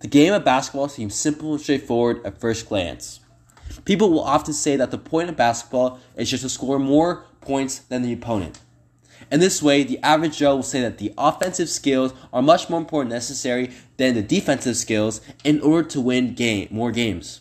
The 0.00 0.08
game 0.08 0.32
of 0.32 0.44
basketball 0.44 0.88
seems 0.88 1.14
simple 1.14 1.52
and 1.52 1.60
straightforward 1.60 2.24
at 2.24 2.40
first 2.40 2.68
glance. 2.68 3.20
People 3.84 4.10
will 4.10 4.22
often 4.22 4.54
say 4.54 4.76
that 4.76 4.90
the 4.90 4.98
point 4.98 5.28
of 5.28 5.36
basketball 5.36 5.98
is 6.16 6.30
just 6.30 6.44
to 6.44 6.48
score 6.48 6.78
more 6.78 7.24
points 7.40 7.78
than 7.80 8.02
the 8.02 8.12
opponent. 8.12 8.60
In 9.30 9.40
this 9.40 9.62
way, 9.62 9.82
the 9.82 9.98
average 10.02 10.38
Joe 10.38 10.56
will 10.56 10.62
say 10.62 10.80
that 10.80 10.98
the 10.98 11.12
offensive 11.18 11.68
skills 11.68 12.14
are 12.32 12.42
much 12.42 12.70
more 12.70 12.80
important 12.80 13.12
necessary 13.12 13.72
than 13.96 14.14
the 14.14 14.22
defensive 14.22 14.76
skills 14.76 15.20
in 15.44 15.60
order 15.60 15.88
to 15.88 16.00
win 16.00 16.34
game 16.34 16.68
more 16.70 16.92
games. 16.92 17.40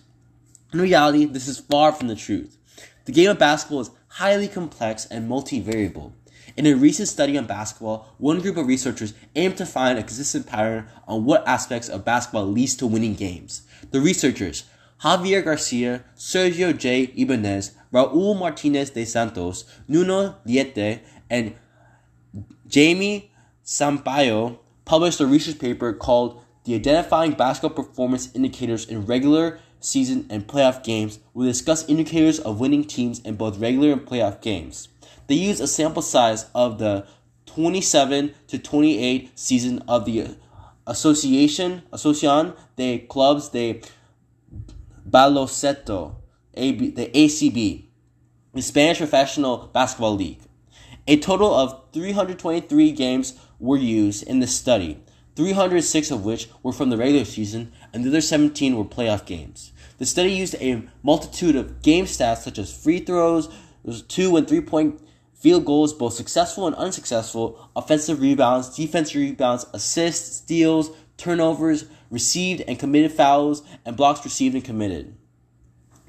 In 0.74 0.82
reality, 0.82 1.26
this 1.26 1.48
is 1.48 1.60
far 1.60 1.92
from 1.92 2.08
the 2.08 2.16
truth. 2.16 2.58
The 3.06 3.12
game 3.12 3.30
of 3.30 3.40
basketball 3.40 3.82
is 3.82 3.92
highly 4.08 4.48
complex 4.48 5.06
and 5.06 5.30
multivariable. 5.30 6.12
In 6.56 6.66
a 6.66 6.74
recent 6.74 7.08
study 7.08 7.38
on 7.38 7.46
basketball, 7.46 8.14
one 8.18 8.42
group 8.42 8.58
of 8.58 8.68
researchers 8.68 9.14
aimed 9.36 9.58
to 9.58 9.66
find 9.66 10.00
a 10.00 10.04
consistent 10.04 10.48
pattern 10.48 10.88
on 11.08 11.26
what 11.26 11.48
aspects 11.48 11.90
of 11.90 12.06
basketball 12.06 12.46
leads 12.46 12.76
to 12.76 12.88
winning 12.88 13.16
games. 13.16 13.64
The 13.92 14.00
researchers, 14.00 14.64
Javier 15.02 15.44
Garcia, 15.44 16.04
Sergio 16.16 16.76
J. 16.76 17.12
Ibanez, 17.16 17.72
Raul 17.94 18.38
Martinez 18.38 18.92
de 18.92 19.06
Santos, 19.06 19.66
Nuno 19.88 20.36
Leite, 20.46 21.02
and 21.30 21.56
Jamie 22.68 23.32
Sampaio 23.64 24.60
published 24.86 25.20
a 25.20 25.28
research 25.28 25.60
paper 25.60 25.94
called 25.94 26.42
The 26.64 26.76
Identifying 26.76 27.34
Basketball 27.34 27.84
Performance 27.84 28.34
Indicators 28.34 28.86
in 28.86 29.06
Regular 29.06 29.60
Season 29.80 30.26
and 30.30 30.48
Playoff 30.48 30.84
Games 30.84 31.20
will 31.34 31.46
discuss 31.46 31.88
indicators 31.88 32.40
of 32.40 32.60
winning 32.60 32.84
teams 32.84 33.20
in 33.20 33.36
both 33.36 33.60
regular 33.60 33.92
and 33.92 34.02
playoff 34.02 34.42
games. 34.42 34.90
They 35.28 35.36
used 35.36 35.62
a 35.62 35.68
sample 35.68 36.02
size 36.02 36.46
of 36.56 36.80
the 36.80 37.06
27 37.46 38.34
to 38.48 38.60
28 38.60 39.38
season 39.38 39.84
of 39.88 40.06
the 40.06 40.38
Association 40.86 41.84
Asociación 41.92 42.56
de 42.78 43.00
Clubs 43.00 43.50
de 43.50 43.82
Baloncesto, 45.10 46.16
the 46.54 47.12
ACB, 47.14 47.86
the 48.54 48.62
Spanish 48.62 48.98
Professional 48.98 49.70
Basketball 49.74 50.16
League. 50.16 50.40
A 51.08 51.18
total 51.18 51.54
of 51.54 51.84
323 51.94 52.92
games 52.92 53.38
were 53.60 53.78
used 53.78 54.24
in 54.24 54.40
the 54.40 54.48
study, 54.48 55.02
306 55.36 56.12
of 56.12 56.26
which 56.26 56.50
were 56.64 56.74
from 56.74 56.90
the 56.90 56.98
regular 56.98 57.26
season, 57.26 57.72
and 57.94 58.04
the 58.04 58.10
other 58.10 58.22
17 58.22 58.76
were 58.76 58.86
playoff 58.86 59.26
games. 59.26 59.72
The 59.98 60.06
study 60.06 60.32
used 60.32 60.56
a 60.56 60.84
multitude 61.04 61.56
of 61.56 61.82
game 61.82 62.06
stats 62.06 62.40
such 62.40 62.58
as 62.58 62.76
free 62.76 63.00
throws, 63.00 63.50
two 64.08 64.36
and 64.36 64.48
three 64.48 64.62
point 64.62 65.02
field 65.38 65.66
goals, 65.66 65.94
both 65.94 66.14
successful 66.14 66.68
and 66.68 66.76
unsuccessful, 66.76 67.70
offensive 67.76 68.22
rebounds, 68.22 68.76
defensive 68.76 69.22
rebounds, 69.22 69.66
assists, 69.74 70.38
steals, 70.38 70.92
turnovers, 71.18 71.86
received 72.10 72.62
and 72.68 72.80
committed 72.80 73.12
fouls, 73.12 73.62
and 73.86 73.96
blocks 73.96 74.24
received 74.24 74.56
and 74.56 74.64
committed. 74.64 75.16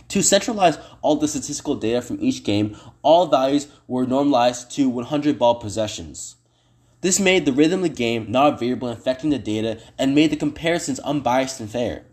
To 0.09 0.23
centralize 0.23 0.79
all 1.03 1.17
the 1.17 1.29
statistical 1.29 1.75
data 1.75 2.01
from 2.01 2.19
each 2.21 2.43
game, 2.43 2.77
all 3.03 3.27
values 3.27 3.69
were 3.87 4.07
normalized 4.07 4.71
to 4.73 4.89
100 4.89 5.39
ball 5.39 5.57
possessions. 5.57 6.37
This 7.01 7.21
made 7.21 7.45
the 7.45 7.53
rhythm 7.53 7.85
of 7.85 7.91
the 7.91 7.95
game 7.95 8.31
not 8.31 8.55
a 8.55 8.57
variable 8.57 8.89
affecting 8.89 9.31
the 9.31 9.39
data 9.39 9.81
and 9.99 10.15
made 10.15 10.31
the 10.31 10.37
comparisons 10.37 10.99
unbiased 11.01 11.61
and 11.61 11.71
fair. 11.71 12.07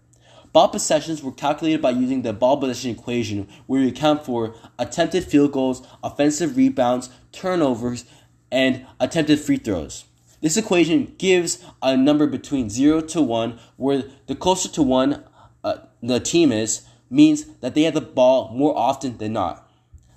Ball 0.55 0.69
possessions 0.69 1.21
were 1.21 1.33
calculated 1.33 1.81
by 1.81 1.89
using 1.89 2.21
the 2.21 2.31
ball 2.31 2.55
possession 2.55 2.91
equation, 2.91 3.49
where 3.67 3.81
you 3.81 3.89
account 3.89 4.23
for 4.23 4.55
attempted 4.79 5.25
field 5.25 5.51
goals, 5.51 5.85
offensive 6.01 6.55
rebounds, 6.55 7.09
turnovers, 7.33 8.05
and 8.53 8.85
attempted 8.97 9.41
free 9.41 9.57
throws. 9.57 10.05
This 10.39 10.55
equation 10.55 11.13
gives 11.17 11.61
a 11.81 11.97
number 11.97 12.25
between 12.25 12.69
0 12.69 13.01
to 13.01 13.21
1, 13.21 13.59
where 13.75 14.03
the 14.27 14.35
closer 14.35 14.69
to 14.69 14.81
1 14.81 15.25
uh, 15.65 15.75
the 16.01 16.21
team 16.21 16.53
is, 16.53 16.87
means 17.09 17.47
that 17.59 17.75
they 17.75 17.83
have 17.83 17.93
the 17.93 17.99
ball 17.99 18.49
more 18.53 18.77
often 18.77 19.17
than 19.17 19.33
not. 19.33 19.64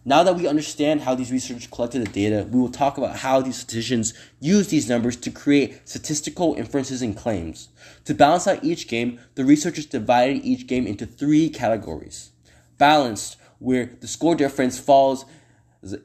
Now 0.08 0.22
that 0.22 0.36
we 0.36 0.46
understand 0.48 1.02
how 1.02 1.14
these 1.14 1.30
researchers 1.30 1.66
collected 1.66 1.98
the 1.98 2.10
data, 2.10 2.48
we 2.50 2.58
will 2.58 2.70
talk 2.70 2.96
about 2.96 3.16
how 3.16 3.42
these 3.42 3.56
statisticians 3.58 4.14
use 4.40 4.68
these 4.68 4.88
numbers 4.88 5.16
to 5.16 5.30
create 5.30 5.86
statistical 5.86 6.54
inferences 6.54 7.02
and 7.02 7.14
claims. 7.14 7.68
To 8.06 8.14
balance 8.14 8.46
out 8.46 8.64
each 8.64 8.88
game, 8.88 9.20
the 9.34 9.44
researchers 9.44 9.84
divided 9.84 10.42
each 10.46 10.66
game 10.66 10.86
into 10.86 11.04
three 11.04 11.50
categories. 11.50 12.30
Balanced, 12.78 13.36
where 13.58 13.84
the 14.00 14.08
score 14.08 14.34
difference 14.34 14.78
falls 14.78 15.26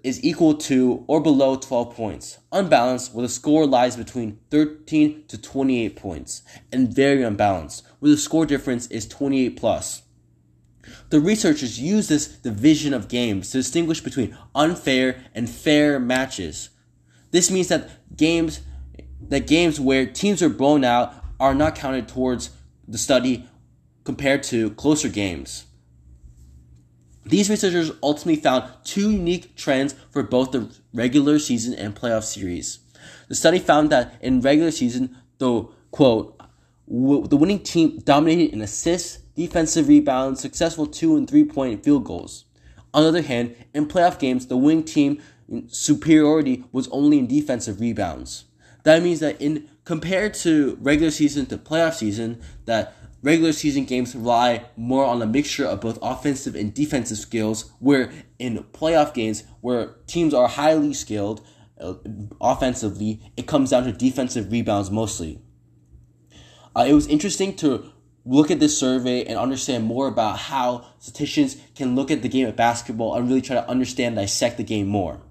is 0.04 0.22
equal 0.22 0.56
to 0.56 1.06
or 1.08 1.22
below 1.22 1.56
12 1.56 1.96
points. 1.96 2.40
Unbalanced, 2.52 3.14
where 3.14 3.26
the 3.26 3.30
score 3.30 3.66
lies 3.66 3.96
between 3.96 4.38
13 4.52 5.24
to 5.30 5.42
28 5.42 5.96
points. 5.96 6.44
And 6.74 6.94
very 6.94 7.24
unbalanced, 7.24 7.88
where 8.00 8.12
the 8.12 8.18
score 8.18 8.46
difference 8.46 8.86
is 8.88 9.08
28 9.08 9.56
plus. 9.56 10.02
The 11.10 11.20
researchers 11.20 11.80
use 11.80 12.08
this 12.08 12.28
division 12.28 12.94
of 12.94 13.08
games 13.08 13.52
to 13.52 13.60
distinguish 13.60 14.02
between 14.02 14.38
unfair 14.54 15.24
and 15.34 15.50
fair 15.50 16.00
matches. 16.00 16.70
This 17.32 17.50
means 17.50 17.68
that 17.70 18.16
games 18.16 18.62
that 19.30 19.48
games 19.48 19.80
where 19.80 20.06
teams 20.06 20.42
are 20.42 20.50
blown 20.50 20.84
out 20.84 21.14
are 21.40 21.56
not 21.56 21.76
counted 21.76 22.08
towards 22.08 22.50
the 22.88 22.98
study 22.98 23.48
compared 24.04 24.44
to 24.44 24.72
closer 24.72 25.08
games. 25.08 25.66
These 27.26 27.50
researchers 27.50 27.92
ultimately 28.04 28.42
found 28.42 28.70
two 28.84 29.12
unique 29.12 29.56
trends 29.56 29.96
for 30.12 30.24
both 30.24 30.52
the 30.52 30.70
regular 30.94 31.40
season 31.40 31.74
and 31.74 31.96
playoff 31.96 32.24
series. 32.24 32.80
The 33.30 33.36
study 33.36 33.60
found 33.60 33.90
that 33.92 34.16
in 34.22 34.42
regular 34.42 34.72
season, 34.72 35.16
the 35.38 35.68
quote, 35.92 36.40
the 36.88 37.38
winning 37.38 37.60
team 37.60 38.00
dominated 38.00 38.52
in 38.52 38.62
assists, 38.62 39.20
defensive 39.36 39.88
rebounds, 39.88 40.42
successful 40.42 40.86
two 40.86 41.16
and 41.16 41.30
three 41.30 41.44
point 41.44 41.84
field 41.84 42.06
goals. 42.06 42.46
On 42.94 43.04
the 43.04 43.10
other 43.10 43.22
hand, 43.22 43.56
in 43.74 43.88
playoff 43.88 44.20
games, 44.20 44.48
the 44.48 44.58
wing 44.58 44.84
team 44.84 45.22
superiority 45.68 46.64
was 46.72 46.88
only 46.90 47.20
in 47.20 47.28
defensive 47.28 47.80
rebounds. 47.80 48.46
That 48.84 49.02
means 49.02 49.20
that 49.22 49.42
in 49.42 49.70
compared 49.86 50.34
to 50.36 50.78
regular 50.82 51.12
season 51.12 51.46
to 51.48 51.58
playoff 51.58 51.96
season, 51.96 52.42
that 52.66 52.96
regular 53.22 53.54
season 53.54 53.86
games 53.86 54.16
rely 54.16 54.66
more 54.76 55.06
on 55.06 55.22
a 55.22 55.26
mixture 55.26 55.66
of 55.66 55.82
both 55.82 55.98
offensive 56.02 56.56
and 56.56 56.74
defensive 56.74 57.18
skills, 57.18 57.72
where 57.80 58.12
in 58.40 58.64
playoff 58.74 59.14
games 59.14 59.44
where 59.62 59.96
teams 60.08 60.34
are 60.34 60.48
highly 60.48 60.94
skilled 60.94 61.42
uh, 61.80 61.94
offensively, 62.40 63.22
it 63.36 63.48
comes 63.48 63.72
down 63.72 63.86
to 63.86 63.92
defensive 63.92 64.52
rebounds 64.52 64.92
mostly. 64.92 65.42
Uh, 66.76 66.86
it 66.88 66.94
was 66.94 67.08
interesting 67.08 67.56
to 67.56 67.93
look 68.26 68.52
at 68.52 68.60
this 68.60 68.78
survey 68.78 69.26
and 69.26 69.38
understand 69.38 69.84
more 69.84 70.08
about 70.08 70.38
how 70.38 70.86
statisticians 71.00 71.58
can 71.76 71.96
look 71.96 72.12
at 72.12 72.22
the 72.22 72.30
game 72.30 72.48
of 72.48 72.56
basketball 72.56 73.16
and 73.16 73.28
really 73.28 73.42
try 73.42 73.56
to 73.56 73.70
understand, 73.70 74.16
dissect 74.16 74.58
the 74.58 74.64
game 74.64 74.88
more. 74.88 75.22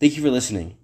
Thank 0.00 0.16
you 0.16 0.22
for 0.22 0.30
listening. 0.30 0.76